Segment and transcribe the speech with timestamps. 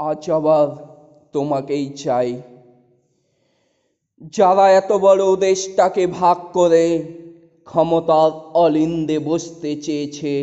[0.00, 0.66] আজ আবার
[1.32, 2.42] তোমাকেই চাই।
[4.32, 7.02] যারা এত বড় দেশটাকে ভাগ করে
[7.64, 10.34] ক্ষমতার অলিন্দে বসতে চেয়েছে,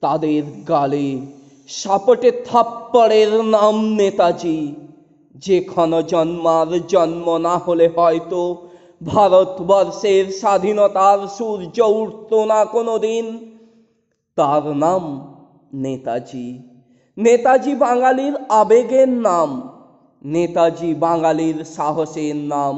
[0.00, 1.20] তাদের গালে
[1.68, 4.74] সাপটে থাপ্পড়ের নাম নেতাজি।
[5.34, 8.66] যেখানে জন্মার জন্ম না হলে হয়তো
[9.06, 13.54] ভারতবর্ষের স্বাধীনতার সূর্য উঠত না কোনোদিন।
[14.36, 15.34] তার নাম
[15.74, 16.77] নেতাজি।
[17.18, 19.70] নেতাজি বাঙালির আবেগের নাম,
[20.24, 22.76] নেতাজি বাঙালির সাহসের নাম,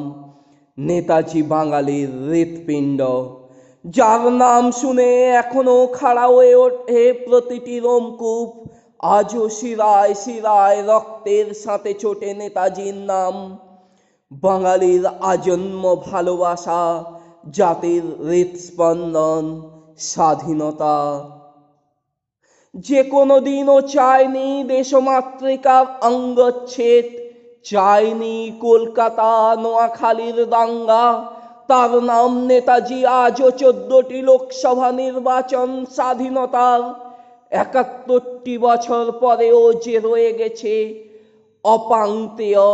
[0.79, 3.01] নেতাজি বাঙালির হৃৎপিণ্ড।
[3.85, 8.49] যার নাম শুনে এখনও খাড়া হয়ে ওঠে প্রতিটি রোমকূপ,
[8.99, 13.59] আজও শিরায় শিরায় রক্তের সাথে ছোটে নেতাজির নাম।
[14.33, 17.05] বাঙালির আজন্ম ভালোবাসা,
[17.53, 19.45] জাতির হৃৎস্পন্দন,
[19.99, 20.97] স্বাধীনতা।
[22.75, 27.07] যে কোনো দিনও চায়নি দেশমাতৃকার অঙ্গচ্ছেদ,
[27.65, 29.31] চায়নি কলকাতা
[29.63, 31.07] নোয়াখালীর দাঙ্গা।
[31.71, 36.81] তার নাম নেতাজি আজও চোদ্দটি লোকসভা নির্বাচন স্বাধীনতার
[37.53, 40.75] একাত্তরটি বছর পরেও যে রয়ে গেছে
[41.65, 42.69] অপাঙ্ক্তেয়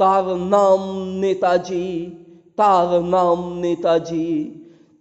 [0.00, 0.80] তার নাম
[1.22, 1.88] নেতাজি,
[2.58, 4.30] তার নাম নেতাজি।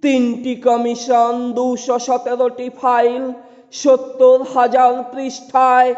[0.03, 3.23] তিনটি কমিশন দুশো সতেরোটি ফাইল
[3.73, 5.95] সত্তর হাজার পৃষ্ঠায়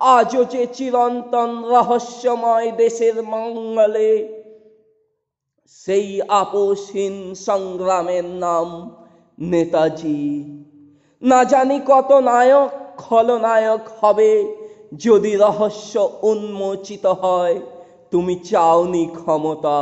[0.00, 4.10] আজও যে চিরন্তন রহস্যময় দেশের মঙ্গলে,
[5.72, 8.68] সেই আপোষহীন সংগ্রামের নাম
[9.40, 10.44] নেতাজি।
[11.22, 14.54] না জানি কত নায়ক, খলনায়ক হবে,
[14.92, 17.60] যদি রহস্য উন্মোচিত হয়,
[18.10, 19.78] তুমি চাওনি ক্ষমতা,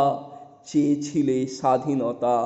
[0.67, 2.37] চেয়েছিলে স্বাধীনতা।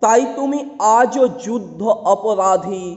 [0.00, 2.96] তাই তুমি আজও যুদ্ধ অপরাধী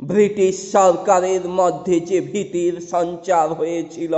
[0.00, 4.14] ব্রিটিশ সরকারের মধ্যে যে ভীতির সঞ্চার হয়েছিল,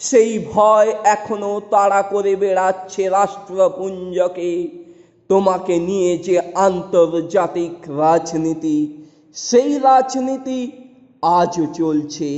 [0.00, 4.52] সেই ভয় এখনও তাড়া করে বেড়াচ্ছে রাষ্ট্রপুঞ্জকে।
[5.28, 8.78] তোমাকে নিয়ে যে আন্তর্জাতিক রাজনীতি,
[9.36, 10.60] সেই রাজনীতি
[11.22, 12.30] আজও চলছে।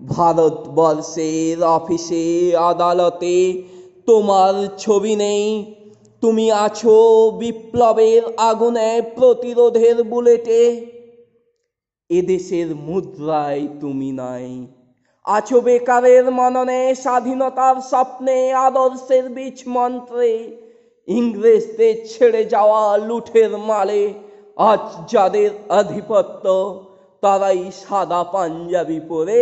[0.00, 3.36] ভারতবর্ষের অফিসে আদালতে
[4.06, 5.44] তোমার ছবি নেই।
[6.22, 6.96] তুমি আছো
[7.38, 10.62] বিপ্লবের আগুনে প্রতিরোধের বুলেটে।
[12.10, 14.66] এদেশের মুদ্রায় তুমি নাই।
[15.24, 20.56] আছো বেকারের মননে, স্বাধীনতার স্বপ্নে, আদর্শের বীজ মন্ত্রে।
[21.08, 24.14] ইংরেজদের ছেড়ে যাওয়া লুঠের মালে,
[24.56, 26.44] আজ যাদের আধিপত্য,
[27.20, 29.40] তারাই সাদা পাঞ্জাবি পরে।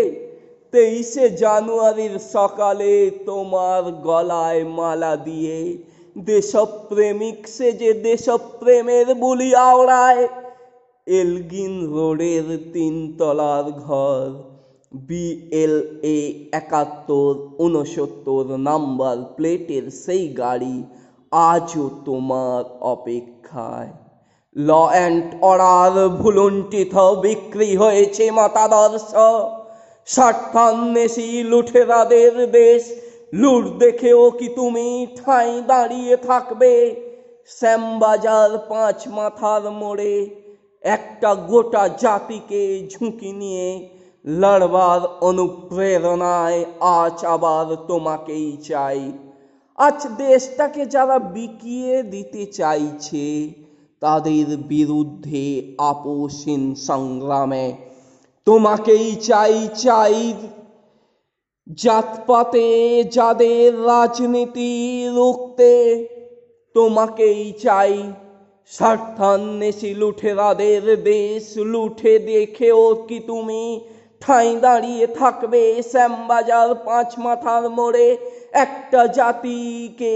[0.72, 5.78] তেইশে জানুয়ারির সকালে তোমার গলায় মালা দিয়ে
[6.18, 10.28] দেশপ্রেমিক সে যে দেশপ্রেমের বুলি আওড়ায়।
[11.06, 14.26] এলগিন রোডের তিনতলার ঘর,
[14.92, 16.18] বিএলএ
[16.52, 20.76] একাত্তর উনসত্তর নাম্বার প্লেটের সেই গাড়ি
[21.32, 22.62] আজও তোমার
[22.94, 23.92] অপেক্ষায়।
[24.56, 26.94] ল অ্যান্ড অর্ডার ভুলুণ্ঠিত
[27.24, 29.12] বিক্রি হয়েছে মতাদর্শ
[30.08, 32.82] স্বার্থান্বেষী লুঠেরাদের দেশ,
[33.32, 34.88] লুট দেখেও কি তুমি
[35.18, 36.72] ঠাঁই দাঁড়িয়ে থাকবে?
[37.58, 40.14] শ্যামবাজার পাঁচ মাথার মোড়ে
[40.86, 43.68] একটা গোটা জাতিকে ঝুঁকি নিয়ে
[44.24, 46.60] লড়বার অনুপ্রেরণায়
[46.98, 49.02] আজ আবার তোমাকেই চাই।
[49.78, 53.26] আজ দেশটাকে যারা বিকিয়ে দিতে চাইছে,
[54.02, 55.44] তাদের বিরুদ্ধে
[55.90, 57.66] আপোষহীন সংগ্রামে
[58.46, 60.18] তোমাকেই চাই চাই
[61.78, 62.66] জাতপাতে
[63.16, 64.72] যাদের রাজনীতি
[65.08, 65.72] রুখতে
[66.76, 67.94] তোমাকেই চাই।
[68.70, 73.80] স্বার্থান্বেষী লুঠেরাদের দেশ লুঠে দেখেও কি তুমি?
[74.20, 78.16] ঠাঁই দাঁড়িয়ে থাকবে শ্যামবাজার পাঁচ মাথার মোড়ে।
[78.52, 80.14] একটা জাতিকে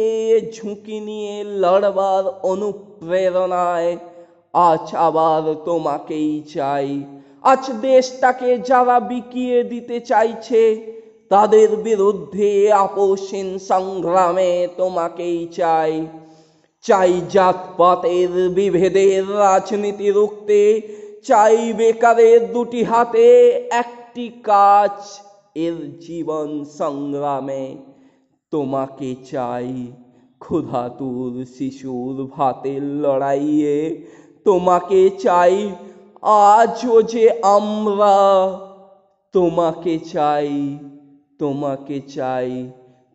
[0.54, 3.96] ঝুঁকি নিয়ে লড়বার অনুপ্রেরণায়।
[4.52, 7.04] আজ আবার তোমাকেই চাই।
[7.42, 10.62] আজ দেশটাকে যারা বিকিয়ে দিতে চাইছে,
[11.28, 16.06] তাদের বিরুদ্ধে আপোষহীন সংগ্রামে তোমাকেই চাই।
[16.82, 20.82] চাই জাতপাতের বিভেদের রাজনীতি রুখতে,
[21.24, 25.20] চাই বেকারের দুটি হাতে একটি কাজ,
[25.54, 27.76] এর জীবন সংগ্রামে।
[28.50, 29.92] তোমাকে চাই
[30.38, 34.06] ক্ষুধাতুর শিশুর ভাতের লড়াইয়ে।
[34.44, 35.70] তোমাকে চাই
[36.22, 38.16] আজও যে আমরা।
[39.32, 40.78] তোমাকে চাই
[41.38, 42.70] তোমাকে চাই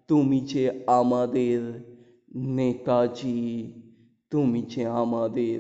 [0.08, 1.95] তুমি যে আমাদের
[2.36, 3.74] নেতাজি
[4.32, 5.60] তুমি যে আমাদের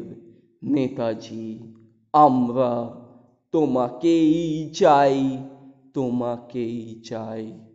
[0.63, 1.47] নেতাজি
[2.13, 2.71] আমরা
[3.51, 5.37] তোমাকেই চাই
[5.93, 7.74] তোমাকেই চাই।